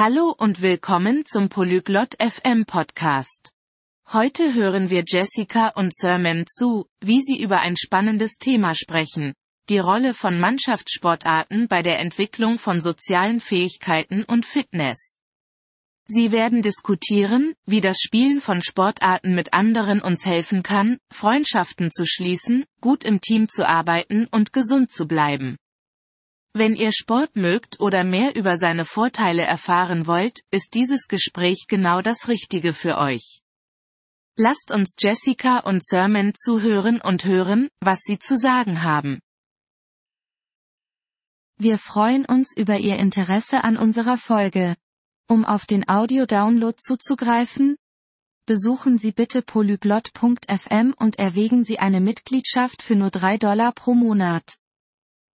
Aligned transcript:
Hallo 0.00 0.32
und 0.38 0.62
willkommen 0.62 1.24
zum 1.24 1.48
Polyglot 1.48 2.14
FM 2.20 2.66
Podcast. 2.66 3.50
Heute 4.12 4.54
hören 4.54 4.90
wir 4.90 5.02
Jessica 5.04 5.70
und 5.70 5.92
Sermon 5.92 6.44
zu, 6.46 6.86
wie 7.00 7.20
sie 7.20 7.36
über 7.42 7.58
ein 7.58 7.76
spannendes 7.76 8.36
Thema 8.36 8.76
sprechen. 8.76 9.34
Die 9.68 9.80
Rolle 9.80 10.14
von 10.14 10.38
Mannschaftssportarten 10.38 11.66
bei 11.66 11.82
der 11.82 11.98
Entwicklung 11.98 12.60
von 12.60 12.80
sozialen 12.80 13.40
Fähigkeiten 13.40 14.22
und 14.22 14.46
Fitness. 14.46 15.10
Sie 16.06 16.30
werden 16.30 16.62
diskutieren, 16.62 17.54
wie 17.66 17.80
das 17.80 17.98
Spielen 17.98 18.40
von 18.40 18.62
Sportarten 18.62 19.34
mit 19.34 19.52
anderen 19.52 20.00
uns 20.00 20.24
helfen 20.24 20.62
kann, 20.62 20.98
Freundschaften 21.12 21.90
zu 21.90 22.06
schließen, 22.06 22.66
gut 22.80 23.02
im 23.02 23.20
Team 23.20 23.48
zu 23.48 23.66
arbeiten 23.66 24.28
und 24.30 24.52
gesund 24.52 24.92
zu 24.92 25.08
bleiben. 25.08 25.56
Wenn 26.58 26.74
ihr 26.74 26.90
Sport 26.90 27.36
mögt 27.36 27.78
oder 27.78 28.02
mehr 28.02 28.34
über 28.34 28.56
seine 28.56 28.84
Vorteile 28.84 29.42
erfahren 29.42 30.08
wollt, 30.08 30.40
ist 30.50 30.74
dieses 30.74 31.06
Gespräch 31.06 31.66
genau 31.68 32.02
das 32.02 32.26
Richtige 32.26 32.72
für 32.72 32.98
euch. 32.98 33.42
Lasst 34.36 34.72
uns 34.72 34.96
Jessica 34.98 35.60
und 35.60 35.84
Sermon 35.84 36.32
zuhören 36.34 37.00
und 37.00 37.24
hören, 37.24 37.68
was 37.78 38.00
sie 38.00 38.18
zu 38.18 38.36
sagen 38.36 38.82
haben. 38.82 39.20
Wir 41.58 41.78
freuen 41.78 42.24
uns 42.24 42.56
über 42.56 42.78
Ihr 42.78 42.96
Interesse 42.96 43.62
an 43.62 43.76
unserer 43.76 44.16
Folge. 44.16 44.74
Um 45.28 45.44
auf 45.44 45.64
den 45.64 45.88
Audio-Download 45.88 46.76
zuzugreifen, 46.76 47.76
besuchen 48.46 48.98
Sie 48.98 49.12
bitte 49.12 49.42
polyglot.fm 49.42 50.92
und 50.98 51.20
erwägen 51.20 51.62
Sie 51.62 51.78
eine 51.78 52.00
Mitgliedschaft 52.00 52.82
für 52.82 52.96
nur 52.96 53.10
3 53.10 53.38
Dollar 53.38 53.70
pro 53.70 53.94
Monat. 53.94 54.58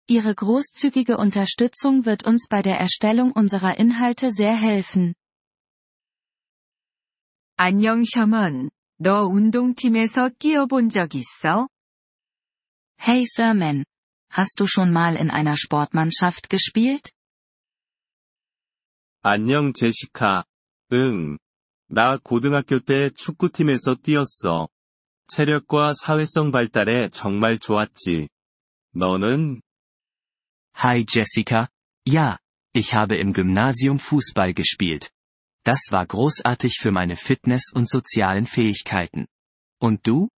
Ihre 0.08 0.34
großzügige 0.34 1.16
Unterstützung 1.16 2.04
wird 2.06 2.24
uns 2.24 2.46
bei 2.48 2.62
der 2.62 2.78
Erstellung 2.78 3.32
unserer 3.32 3.78
Inhalte 3.78 4.30
sehr 4.30 4.54
helfen. 4.54 5.14
안녕 7.58 8.04
셔먼, 8.04 8.70
너 8.98 9.26
운동팀에서 9.26 10.30
뛰어본 10.38 10.90
적 10.90 11.14
있어? 11.14 11.68
Hey 13.00 13.24
Sermon. 13.26 13.84
Hast 14.30 14.60
du 14.60 14.66
schon 14.66 14.92
mal 14.92 15.16
in 15.16 15.30
einer 15.30 15.56
Sportmannschaft 15.56 16.50
gespielt? 16.50 17.10
안녕 19.22 19.72
제시카. 19.72 20.44
응. 20.92 21.38
나 21.88 22.16
고등학교 22.16 22.78
때 22.78 23.10
축구팀에서 23.10 23.96
뛰었어. 23.96 24.68
체력과 25.28 25.94
사회성 25.94 26.52
발달에 26.52 27.08
정말 27.08 27.58
좋았지. 27.58 28.28
너는? 28.92 29.62
Hi 30.76 31.04
Jessica. 31.08 31.68
Ja, 32.06 32.38
ich 32.72 32.94
habe 32.94 33.16
im 33.16 33.32
Gymnasium 33.32 33.98
Fußball 33.98 34.54
gespielt. 34.54 35.10
Das 35.64 35.88
war 35.90 36.06
großartig 36.06 36.78
für 36.80 36.92
meine 36.92 37.16
Fitness 37.16 37.72
und 37.74 37.88
sozialen 37.88 38.46
Fähigkeiten. 38.46 39.26
Und 39.80 40.06
du? 40.06 40.28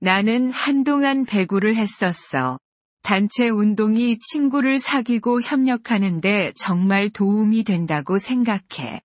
나는 0.00 0.50
한동안 0.50 1.26
배구를 1.26 1.76
했었어. 1.76 2.58
단체 3.02 3.48
운동이 3.48 4.18
친구를 4.18 4.78
사귀고 4.78 5.40
협력하는데 5.42 6.52
정말 6.56 7.10
도움이 7.10 7.64
된다고 7.64 8.18
생각해. 8.18 9.00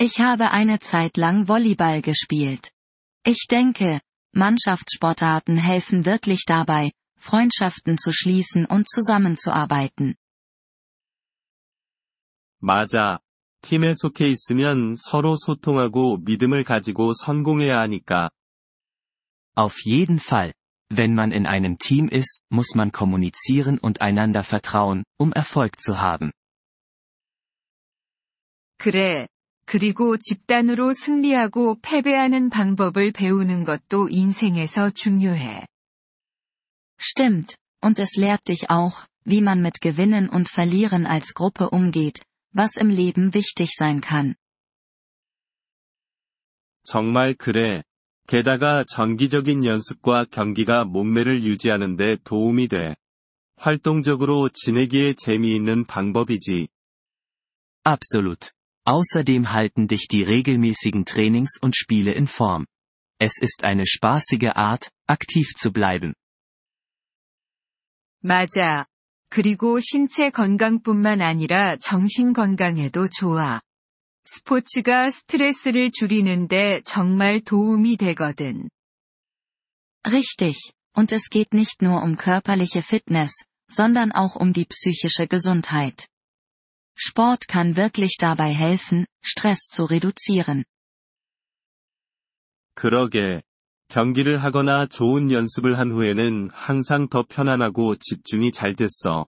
Ich 0.00 0.20
habe 0.20 0.50
eine 0.50 0.78
Zeit 0.80 1.16
lang 1.16 1.46
Volleyball 1.46 2.02
gespielt. 2.02 2.70
Ich 3.24 3.46
denke, 3.48 4.00
Mannschaftssportarten 4.32 5.56
helfen 5.56 6.04
wirklich 6.04 6.44
dabei, 6.46 6.90
Freundschaften 7.18 7.96
zu 7.98 8.12
schließen 8.12 8.66
und 8.66 8.88
zusammenzuarbeiten. 8.88 10.16
맞아. 12.60 13.18
팀에 13.62 13.94
속해 13.94 14.28
있으면 14.28 14.94
서로 14.96 15.36
소통하고 15.36 16.18
믿음을 16.18 16.64
가지고 16.64 17.12
성공해야 17.14 17.78
하니까. 17.80 18.30
Auf 19.56 19.86
jeden 19.86 20.18
Fall. 20.18 20.52
Wenn 20.90 21.14
man 21.14 21.32
in 21.32 21.46
einem 21.46 21.78
Team 21.78 22.08
ist, 22.08 22.42
muss 22.50 22.74
man 22.74 22.92
kommunizieren 22.92 23.78
und 23.80 24.00
einander 24.00 24.42
vertrauen, 24.44 25.04
um 25.18 25.32
Erfolg 25.34 25.80
zu 25.80 25.98
haben. 25.98 26.30
그래. 28.78 29.28
그리고 29.66 30.18
집단으로 30.18 30.92
승리하고 30.92 31.78
패배하는 31.80 32.50
방법을 32.50 33.12
배우는 33.12 33.64
것도 33.64 34.08
인생에서 34.10 34.90
중요해. 34.90 35.64
Stimmt, 36.98 37.56
und 37.80 37.98
es 37.98 38.16
lehrt 38.16 38.48
dich 38.48 38.70
auch, 38.70 39.06
wie 39.24 39.40
man 39.40 39.60
mit 39.62 39.80
Gewinnen 39.80 40.28
und 40.28 40.48
Verlieren 40.48 41.06
als 41.06 41.34
Gruppe 41.34 41.70
umgeht, 41.70 42.22
was 42.52 42.76
im 42.76 42.88
Leben 42.88 43.34
wichtig 43.34 43.72
sein 43.76 44.00
kann. 44.00 44.36
정말 46.84 47.34
그래. 47.34 47.82
게다가 48.26 48.84
정기적인 48.84 49.64
연습과 49.64 50.24
경기가 50.30 50.84
몸매를 50.84 51.42
유지하는 51.42 51.96
데 51.96 52.16
도움이 52.24 52.68
돼. 52.68 52.96
활동적으로 53.56 54.48
지내기에 54.48 55.14
재미있는 55.14 55.84
방법이지. 55.86 56.68
Absolut. 57.84 58.52
Außerdem 58.86 59.52
halten 59.52 59.88
dich 59.88 60.08
die 60.08 60.22
regelmäßigen 60.22 61.04
Trainings 61.04 61.58
und 61.60 61.76
Spiele 61.76 62.12
in 62.12 62.26
Form. 62.26 62.66
Es 63.18 63.40
ist 63.40 63.64
eine 63.64 63.86
spaßige 63.86 64.52
Art, 64.54 64.90
aktiv 65.06 65.48
zu 65.56 65.72
bleiben. 65.72 66.14
맞아. 68.20 68.86
그리고 69.28 69.80
신체 69.80 70.30
건강뿐만 70.30 71.20
아니라 71.20 71.76
정신 71.76 72.32
건강에도 72.32 73.08
좋아. 73.08 73.60
스포츠가 74.24 75.10
스트레스를 75.10 75.90
줄이는데 75.90 76.82
정말 76.84 77.40
도움이 77.40 77.96
되거든. 77.98 78.70
Richtig, 80.06 80.72
und 80.96 81.12
es 81.12 81.28
geht 81.28 81.52
nicht 81.52 81.82
nur 81.82 82.02
um 82.02 82.16
körperliche 82.16 82.80
Fitness, 82.80 83.32
sondern 83.68 84.12
auch 84.12 84.36
um 84.36 84.52
die 84.52 84.66
psychische 84.66 85.26
Gesundheit. 85.26 86.08
Sport 86.96 87.48
kann 87.48 87.76
wirklich 87.76 88.16
dabei 88.18 88.52
helfen, 88.54 89.06
Stress 89.22 89.68
zu 89.68 89.84
reduzieren. 89.84 90.64
그러게. 92.74 93.42
경기를 93.88 94.42
하거나 94.42 94.86
좋은 94.86 95.30
연습을 95.30 95.78
한 95.78 95.90
후에는 95.90 96.50
항상 96.52 97.08
더 97.08 97.22
편안하고 97.22 97.96
집중이 97.96 98.52
잘 98.52 98.74
됐어. 98.74 99.26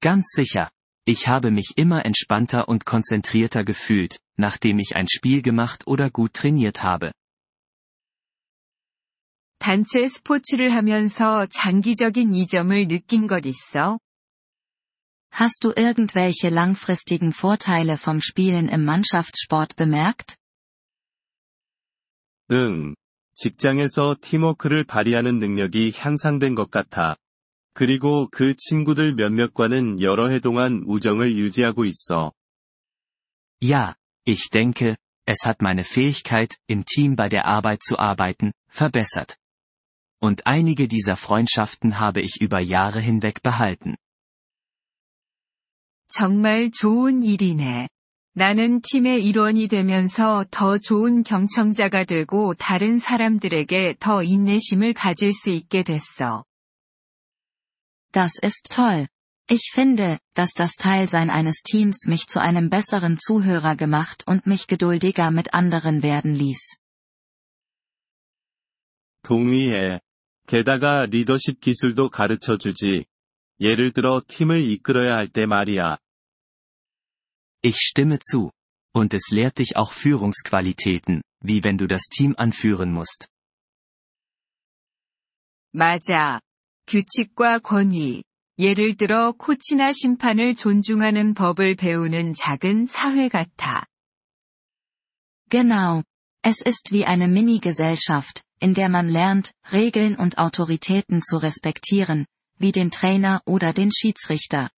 Ganz 0.00 0.24
sicher. 0.36 0.70
Ich 1.06 1.28
habe 1.28 1.48
mich 1.50 1.74
immer 1.76 2.04
entspannter 2.06 2.68
und 2.68 2.86
konzentrierter 2.86 3.62
gefühlt, 3.64 4.20
nachdem 4.36 4.78
ich 4.78 4.96
ein 4.96 5.06
Spiel 5.08 5.42
gemacht 5.42 5.86
oder 5.86 6.10
gut 6.10 6.32
trainiert 6.32 6.82
habe. 6.82 7.12
단체 9.58 10.06
스포츠를 10.06 10.72
하면서 10.74 11.46
장기적인 11.46 12.34
이점을 12.34 12.88
느낀 12.88 13.26
것 13.26 13.46
있어? 13.46 13.98
Hast 15.30 15.64
du 15.64 15.72
irgendwelche 15.74 16.48
langfristigen 16.48 17.32
Vorteile 17.32 17.98
vom 17.98 18.20
Spielen 18.20 18.68
im 18.68 18.84
Mannschaftssport 18.84 19.74
bemerkt? 19.74 20.36
응. 22.51 22.95
직장에서 23.35 24.15
팀워크를 24.19 24.83
발휘하는 24.83 25.39
능력이 25.39 25.93
향상된 25.95 26.55
것 26.55 26.69
같아. 26.71 27.15
그리고 27.73 28.27
그 28.31 28.55
친구들 28.55 29.15
몇몇과는 29.15 30.01
여러 30.01 30.27
해 30.27 30.39
동안 30.39 30.83
우정을 30.85 31.37
유지하고 31.37 31.85
있어. 31.85 32.33
Ja, 33.61 33.95
ich 34.25 34.49
denke, 34.49 34.97
es 35.25 35.45
hat 35.45 35.61
meine 35.61 35.83
Fähigkeit, 35.83 36.57
im 36.67 36.85
Team 36.85 37.15
bei 37.15 37.29
der 37.29 37.45
Arbeit 37.45 37.83
zu 37.83 37.97
arbeiten, 37.97 38.51
verbessert. 38.67 39.37
Und 40.19 40.47
einige 40.47 40.87
dieser 40.87 41.15
Freundschaften 41.15 41.99
habe 41.99 42.21
ich 42.21 42.41
über 42.41 42.59
Jahre 42.59 42.99
hinweg 42.99 43.41
behalten. 43.41 43.95
정말 46.09 46.71
좋은 46.71 47.21
일이네. 47.21 47.87
나는 48.33 48.81
팀의 48.81 49.25
일원이 49.25 49.67
되면서 49.67 50.45
더 50.51 50.77
좋은 50.77 51.23
경청자가 51.23 52.05
되고 52.05 52.53
다른 52.53 52.99
사람들에게 52.99 53.95
더 53.99 54.23
인내심을 54.23 54.93
가질 54.93 55.33
수 55.33 55.49
있게 55.49 55.83
됐어. 55.83 56.45
Das 58.11 58.31
ist 58.43 58.73
toll. 58.73 59.07
Ich 59.51 59.71
finde, 59.73 60.19
dass 60.35 60.53
das 60.53 60.75
Teilsein 60.75 61.29
eines 61.31 61.63
Teams 61.63 62.07
mich 62.07 62.27
zu 62.27 62.39
einem 62.39 62.69
besseren 62.69 63.17
Zuhörer 63.17 63.75
gemacht 63.75 64.23
und 64.27 64.45
mich 64.45 64.67
geduldiger 64.67 65.31
mit 65.31 65.53
anderen 65.53 66.03
werden 66.03 66.33
ließ. 66.35 66.77
동의해. 69.23 69.99
게다가 70.47 71.05
리더십 71.05 71.59
기술도 71.59 72.09
가르쳐 72.09 72.57
주지. 72.57 73.05
예를 73.59 73.91
들어 73.91 74.21
팀을 74.25 74.63
이끌어야 74.63 75.09
할 75.13 75.27
때 75.27 75.45
말이야. 75.45 75.97
Ich 77.62 77.76
stimme 77.76 78.18
zu. 78.20 78.50
Und 78.92 79.12
es 79.14 79.30
lehrt 79.30 79.58
dich 79.58 79.76
auch 79.76 79.92
Führungsqualitäten, 79.92 81.22
wie 81.40 81.64
wenn 81.64 81.78
du 81.78 81.86
das 81.86 82.04
Team 82.04 82.34
anführen 82.36 82.92
musst. 82.92 83.28
맞아. 85.72 86.40
규칙과 86.86 87.58
권위, 87.58 88.22
예를 88.58 88.96
들어 88.96 89.32
코치나 89.32 89.90
심판을 89.92 90.54
존중하는 90.54 91.34
법을 91.34 91.74
배우는 91.74 92.34
작은 92.34 92.86
사회 92.86 93.28
같아. 93.28 93.84
Genau. 95.50 96.04
Es 96.42 96.60
ist 96.60 96.92
wie 96.92 97.06
eine 97.06 97.26
Mini-Gesellschaft, 97.26 98.42
in 98.60 98.74
der 98.74 98.88
man 98.88 99.08
lernt, 99.08 99.52
Regeln 99.72 100.14
und 100.14 100.38
Autoritäten 100.38 101.22
zu 101.22 101.36
respektieren, 101.36 102.26
wie 102.58 102.70
den 102.70 102.90
Trainer 102.90 103.40
oder 103.46 103.72
den 103.72 103.90
Schiedsrichter. 103.90 104.70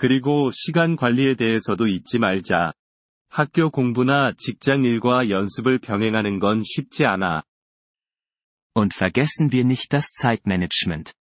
그리고 0.00 0.50
시간 0.50 0.96
관리에 0.96 1.34
대해서도 1.34 1.86
잊지 1.86 2.20
말자. 2.20 2.72
학교 3.28 3.68
공부나 3.68 4.32
직장 4.38 4.82
일과 4.82 5.28
연습을 5.28 5.78
병행하는 5.78 6.38
건 6.38 6.62
쉽지 6.64 7.04
않아. 7.04 7.42
Und 8.74 8.94
vergessen 8.94 9.52
wir 9.52 9.66
nicht 9.66 9.92
das 9.92 10.06
Zeitmanagement. 10.18 11.12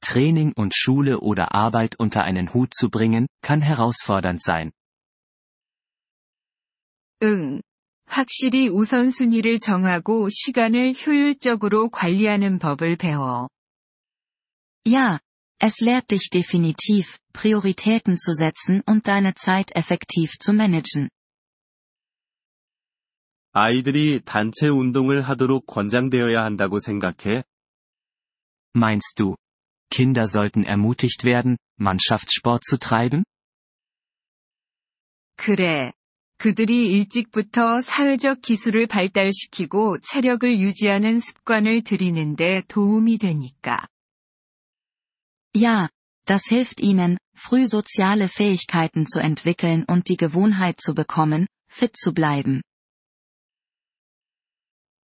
Training 0.00 0.52
und 0.54 0.72
Schule 0.72 1.18
oder 1.18 1.52
Arbeit 1.52 1.96
unter 1.98 2.22
einen 2.22 2.54
Hut 2.54 2.70
zu 2.72 2.88
bringen, 2.88 3.26
kann 3.42 3.60
herausfordernd 3.60 4.40
sein. 4.40 4.70
응. 7.24 7.60
확실히 8.06 8.68
우선순위를 8.68 9.58
정하고 9.58 10.28
시간을 10.30 10.94
효율적으로 10.94 11.90
관리하는 11.90 12.60
법을 12.60 12.98
배워. 12.98 13.48
Ja, 14.86 15.18
es 15.59 15.79
lehrt 15.79 16.11
dich 16.11 16.29
definitiv, 16.29 17.19
Prioritäten 17.31 18.17
zu 18.17 18.33
setzen 18.33 18.83
und 18.85 19.07
deine 19.07 19.33
Zeit 19.33 19.71
effektiv 19.75 20.31
zu 20.39 20.51
managen. 20.53 21.09
아이들이 23.53 24.19
단체 24.25 24.67
운동을 24.67 25.21
하도록 25.21 25.65
권장되어야 25.65 26.43
한다고 26.43 26.79
생각해? 26.79 27.43
Meinst 28.75 29.19
du, 29.19 29.35
Kinder 29.89 30.27
sollten 30.27 30.65
ermutigt 30.65 31.23
werden, 31.23 31.57
Mannschaftssport 31.79 32.63
zu 32.63 32.77
treiben? 32.77 33.23
그래. 35.37 35.93
그들이 36.39 36.91
일찍부터 36.91 37.79
사회적 37.81 38.41
기술을 38.41 38.87
발달시키고 38.87 39.99
체력을 40.01 40.59
유지하는 40.59 41.19
습관을 41.19 41.83
들이는데 41.83 42.63
도움이 42.67 43.17
되니까. 43.17 43.87
Ja, 45.55 45.89
das 46.25 46.43
hilft 46.45 46.79
ihnen, 46.79 47.17
früh 47.35 47.67
soziale 47.67 48.27
Fähigkeiten 48.29 49.05
zu 49.05 49.19
entwickeln 49.19 49.85
und 49.85 50.09
die 50.09 50.17
Gewohnheit 50.17 50.79
zu 50.81 50.93
bekommen, 50.93 51.47
fit 51.69 51.95
zu 51.97 52.13
bleiben. 52.13 52.61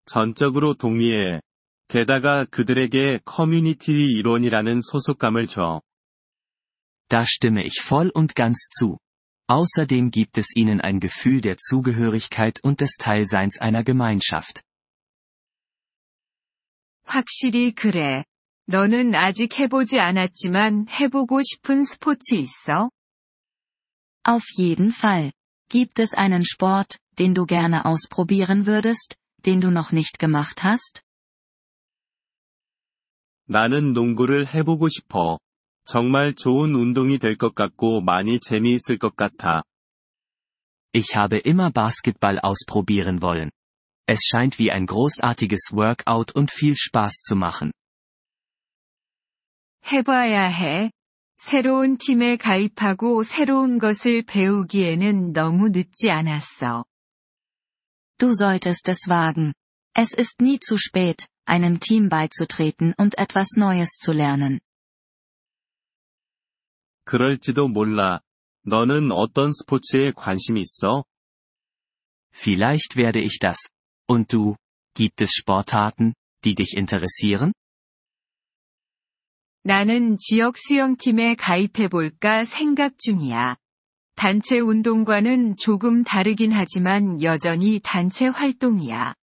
전적으로 0.05 0.73
동의해. 0.73 1.39
게다가 1.87 2.45
그들에게 2.45 3.19
커뮤니티 3.25 4.05
이론이라는 4.05 4.81
소속감을 4.81 5.47
줘. 5.47 5.81
Da 7.09 7.25
stimme 7.25 7.63
ich 7.63 7.81
voll 7.83 8.11
und 8.13 8.35
ganz 8.35 8.69
zu. 8.69 8.99
Außerdem 9.47 10.11
gibt 10.11 10.37
es 10.37 10.55
ihnen 10.55 10.79
ein 10.79 10.99
Gefühl 10.99 11.41
der 11.41 11.57
Zugehörigkeit 11.57 12.59
und 12.63 12.81
des 12.81 12.97
Teilseins 12.97 13.59
einer 13.59 13.83
Gemeinschaft. 13.83 14.61
확실히 17.05 17.73
그래. 17.73 18.23
너는 18.67 19.15
아직 19.15 19.59
해보지 19.59 19.99
않았지만 19.99 20.87
해보고 20.89 21.41
싶은 21.41 21.83
스포츠 21.83 22.35
있어? 22.35 22.89
Auf 24.27 24.43
jeden 24.57 24.91
Fall. 24.91 25.31
Gibt 25.69 25.99
es 25.99 26.13
einen 26.13 26.43
Sport, 26.43 26.99
den 27.17 27.33
du 27.33 27.45
gerne 27.45 27.85
ausprobieren 27.85 28.65
würdest, 28.65 29.17
den 29.45 29.59
du 29.59 29.69
noch 29.71 29.91
nicht 29.91 30.19
gemacht 30.19 30.63
hast? 30.63 31.01
나는 33.47 33.93
농구를 33.93 34.53
해보고 34.53 34.89
싶어. 34.89 35.39
정말 35.85 36.35
좋은 36.35 36.75
운동이 36.75 37.17
될 37.17 37.35
것 37.35 37.55
같고 37.55 38.01
많이 38.01 38.39
재미있을 38.39 38.99
것 38.99 39.15
같아. 39.15 39.63
Ich 40.93 41.15
habe 41.15 41.39
immer 41.39 41.71
Basketball 41.71 42.39
ausprobieren 42.43 43.21
wollen. 43.23 43.49
Es 44.07 44.21
scheint 44.25 44.59
wie 44.59 44.71
ein 44.71 44.85
großartiges 44.85 45.71
Workout 45.71 46.35
und 46.35 46.51
viel 46.51 46.75
Spaß 46.75 47.21
zu 47.21 47.35
machen. 47.35 47.71
해봐야 49.91 50.45
해. 50.47 50.91
새로운 51.37 51.97
팀에 51.97 52.37
가입하고 52.37 53.23
새로운 53.23 53.79
것을 53.79 54.23
배우기에는 54.23 55.33
너무 55.33 55.69
늦지 55.69 56.11
않았어. 56.11 56.85
Du 58.17 58.31
solltest 58.31 58.89
es 58.89 59.07
wagen. 59.07 59.53
Es 59.95 60.13
ist 60.13 60.41
nie 60.41 60.59
zu 60.59 60.77
spät, 60.77 61.27
einem 61.45 61.79
Team 61.79 62.09
beizutreten 62.09 62.93
und 62.97 63.17
etwas 63.17 63.57
Neues 63.57 63.97
zu 63.97 64.11
lernen. 64.11 64.59
그럴지도 67.05 67.69
몰라. 67.69 68.19
너는 68.63 69.11
어떤 69.11 69.51
스포츠에 69.51 70.11
관심 70.15 70.57
있어? 70.57 71.05
Vielleicht 72.31 72.97
werde 72.97 73.19
ich 73.19 73.39
das. 73.39 73.57
Und 74.07 74.31
du? 74.31 74.55
Gibt 74.93 75.21
es 75.21 75.31
Sportarten, 75.33 76.13
die 76.43 76.53
dich 76.53 76.75
interessieren? 76.75 77.53
나는 79.63 80.17
지역 80.17 80.57
수영팀에 80.57 81.35
가입해볼까 81.35 82.43
생각 82.45 82.97
중이야. 82.97 83.57
단체 84.15 84.59
운동과는 84.59 85.55
조금 85.57 86.03
다르긴 86.03 86.51
하지만 86.51 87.21
여전히 87.21 87.79
단체 87.81 88.27
활동이야. 88.27 89.15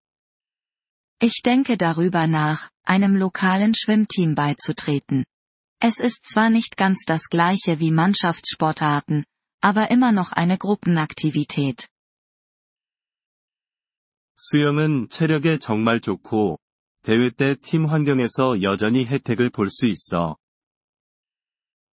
Ich 1.20 1.42
denke 1.42 1.76
darüber 1.76 2.26
nach, 2.26 2.70
einem 2.84 3.16
lokalen 3.16 3.72
Schwimmteam 3.74 4.34
beizutreten. 4.34 5.24
Es 5.80 5.98
ist 5.98 6.24
zwar 6.24 6.50
nicht 6.50 6.76
ganz 6.76 7.04
das 7.06 7.28
gleiche 7.28 7.80
wie 7.80 7.90
Mannschaftssportarten, 7.90 9.24
aber 9.60 9.90
immer 9.90 10.12
noch 10.12 10.32
eine 10.32 10.58
Gruppenaktivität. 10.58 11.88
수영은 14.36 15.08
체력에 15.08 15.58
정말 15.58 16.00
좋고, 16.00 16.58
대회 17.02 17.30
때 17.30 17.54
팀 17.54 17.86
환경에서 17.86 18.62
여전히 18.62 19.04
혜택을 19.06 19.50
볼 19.50 19.68
수 19.68 19.86
있어. 19.86 20.36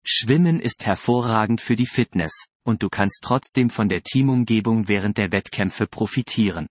Schwimmen 0.05 0.61
ist 0.61 0.87
hervorragend 0.87 1.61
für 1.61 1.77
die 1.77 1.87
Fitness, 1.87 2.33
und 2.65 2.83
du 2.83 2.89
kannst 2.89 3.21
trotzdem 3.23 3.69
von 3.71 3.89
der 3.89 4.03
Teamumgebung 4.03 4.89
während 4.89 5.19
der 5.19 5.33
Wettkämpfe 5.33 5.87
profitieren. 5.87 6.69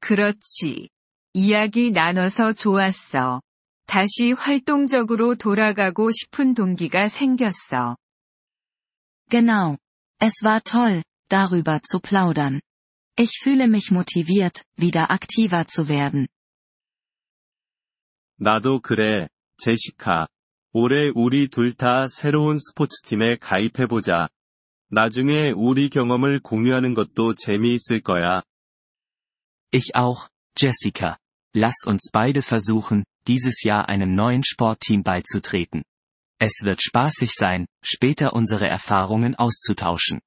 그렇지. 0.00 0.88
이야기 1.34 1.92
나눠서 1.92 2.54
좋았어. 2.54 3.40
다시 3.86 4.32
활동적으로 4.32 5.34
돌아가고 5.34 6.10
싶은 6.10 6.54
동기가 6.54 7.08
생겼어. 7.08 7.96
Genau. 9.30 9.78
Es 10.20 10.44
war 10.44 10.60
toll, 10.62 11.02
darüber 11.28 11.80
zu 11.80 12.00
plaudern. 12.00 12.60
Ich 13.16 13.38
fühle 13.42 13.68
mich 13.68 13.90
motiviert, 13.90 14.64
wieder 14.76 15.10
aktiver 15.10 15.66
zu 15.66 15.88
werden. 15.88 16.28
나도 18.38 18.80
그래, 18.80 19.28
제시카. 19.58 20.26
올해 20.72 21.12
우리 21.14 21.48
둘 21.48 21.74
다 21.74 22.08
새로운 22.08 22.58
스포츠팀에 22.58 23.36
가입해보자. 23.36 24.28
나중에 24.88 25.52
우리 25.54 25.88
경험을 25.90 26.40
공유하는 26.40 26.94
것도 26.94 27.34
재미있을 27.34 28.00
거야. 28.00 28.42
Ich 29.72 29.94
auch, 29.94 30.28
Jessica. 30.56 31.18
Lass 31.54 31.86
uns 31.86 32.10
beide 32.12 32.42
versuchen, 32.42 33.04
dieses 33.26 33.62
Jahr 33.64 33.88
einem 33.88 34.14
neuen 34.14 34.42
Sportteam 34.44 35.02
beizutreten. 35.02 35.84
Es 36.38 36.62
wird 36.64 36.82
spaßig 36.82 37.32
sein, 37.32 37.66
später 37.84 38.32
unsere 38.32 38.66
Erfahrungen 38.66 39.34
auszutauschen. 39.36 40.20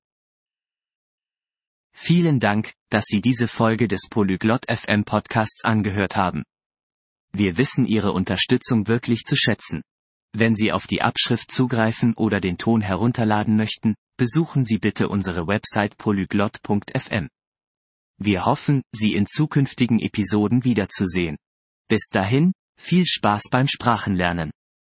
Vielen 1.93 2.41
Dank, 2.41 2.73
dass 2.89 3.05
Sie 3.07 3.21
diese 3.21 3.47
Folge 3.47 3.89
des 3.89 4.09
Polyglot 4.11 4.67
FM 4.71 5.05
Podcasts 5.05 5.65
angehört 5.65 6.17
haben. 6.17 6.45
Wir 7.33 7.57
wissen 7.57 7.87
Ihre 7.87 8.13
Unterstützung 8.13 8.89
wirklich 8.89 9.21
zu 9.23 9.37
schätzen. 9.37 9.83
Wenn 10.33 10.55
Sie 10.55 10.73
auf 10.73 10.87
die 10.87 11.03
Abschrift 11.03 11.51
zugreifen 11.51 12.15
oder 12.15 12.41
den 12.41 12.57
Ton 12.57 12.81
herunterladen 12.81 13.57
möchten, 13.57 13.95
besuchen 14.17 14.65
Sie 14.65 14.79
bitte 14.79 15.09
unsere 15.09 15.47
Website 15.47 15.97
polyglot.fm. 15.97 17.29
Wir 18.19 18.45
hoffen, 18.45 18.83
Sie 18.93 19.15
in 19.15 19.27
zukünftigen 19.27 19.99
Episoden 19.99 20.65
wiederzusehen. 20.65 21.37
Bis 21.89 22.09
dahin, 22.11 22.53
viel 22.79 23.07
Spaß 23.07 23.45
beim 23.51 23.67
Sprachenlernen. 23.67 24.51